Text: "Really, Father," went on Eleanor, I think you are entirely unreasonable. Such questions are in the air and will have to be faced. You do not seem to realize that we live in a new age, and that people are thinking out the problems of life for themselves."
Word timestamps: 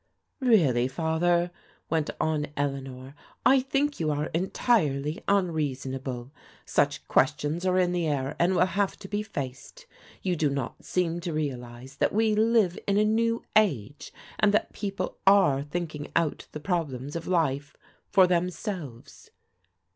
"Really, 0.39 0.87
Father," 0.87 1.51
went 1.87 2.09
on 2.19 2.47
Eleanor, 2.57 3.13
I 3.45 3.59
think 3.59 3.99
you 3.99 4.09
are 4.09 4.31
entirely 4.33 5.23
unreasonable. 5.27 6.31
Such 6.65 7.07
questions 7.07 7.67
are 7.67 7.77
in 7.77 7.91
the 7.91 8.07
air 8.07 8.35
and 8.39 8.55
will 8.55 8.65
have 8.65 8.97
to 8.97 9.07
be 9.07 9.21
faced. 9.21 9.85
You 10.23 10.35
do 10.35 10.49
not 10.49 10.83
seem 10.83 11.19
to 11.19 11.33
realize 11.33 11.97
that 11.97 12.13
we 12.13 12.33
live 12.33 12.79
in 12.87 12.97
a 12.97 13.05
new 13.05 13.43
age, 13.55 14.11
and 14.39 14.51
that 14.55 14.73
people 14.73 15.19
are 15.27 15.61
thinking 15.61 16.11
out 16.15 16.47
the 16.51 16.59
problems 16.59 17.15
of 17.15 17.27
life 17.27 17.77
for 18.09 18.25
themselves." 18.25 19.29